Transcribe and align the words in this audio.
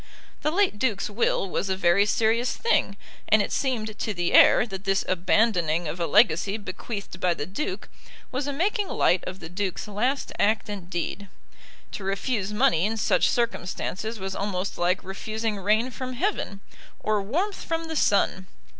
The 0.41 0.49
late 0.49 0.79
Duke's 0.79 1.11
will 1.11 1.47
was 1.47 1.69
a 1.69 1.77
very 1.77 2.07
serious 2.07 2.55
thing, 2.57 2.97
and 3.29 3.39
it 3.43 3.51
seemed 3.51 3.99
to 3.99 4.15
the 4.15 4.33
heir 4.33 4.65
that 4.65 4.83
this 4.83 5.05
abandoning 5.07 5.87
of 5.87 5.99
a 5.99 6.07
legacy 6.07 6.57
bequeathed 6.57 7.19
by 7.19 7.35
the 7.35 7.45
Duke 7.45 7.87
was 8.31 8.47
a 8.47 8.51
making 8.51 8.87
light 8.87 9.23
of 9.27 9.39
the 9.39 9.47
Duke's 9.47 9.87
last 9.87 10.31
act 10.39 10.69
and 10.69 10.89
deed. 10.89 11.27
To 11.91 12.03
refuse 12.03 12.51
money 12.51 12.83
in 12.87 12.97
such 12.97 13.29
circumstances 13.29 14.17
was 14.17 14.35
almost 14.35 14.75
like 14.79 15.03
refusing 15.03 15.57
rain 15.59 15.91
from 15.91 16.13
heaven, 16.13 16.61
or 16.99 17.21
warmth 17.21 17.63
from 17.63 17.83
the 17.85 17.95
sun. 17.95 18.47